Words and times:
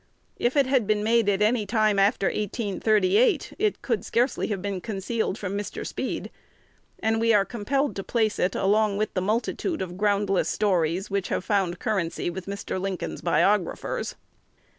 If 0.39 0.57
it 0.57 0.65
had 0.65 0.87
been 0.87 1.03
made 1.03 1.29
at 1.29 1.43
any 1.43 1.67
time 1.67 1.99
after 1.99 2.25
1838, 2.25 3.53
it 3.59 3.83
could 3.83 4.03
scarcely 4.03 4.47
have 4.47 4.59
been 4.59 4.81
concealed 4.81 5.37
from 5.37 5.55
Mr. 5.55 5.85
Speed; 5.85 6.31
and 6.97 7.19
we 7.21 7.35
are 7.35 7.45
compelled 7.45 7.95
to 7.97 8.03
place 8.03 8.39
it 8.39 8.55
along 8.55 8.97
with 8.97 9.13
the 9.13 9.21
multitude 9.21 9.79
of 9.79 9.97
groundless 9.97 10.49
stories 10.49 11.11
which 11.11 11.27
have 11.29 11.45
found 11.45 11.77
currency 11.77 12.31
with 12.31 12.47
Mr. 12.47 12.81
Lincoln's 12.81 13.21
biographers. 13.21 14.15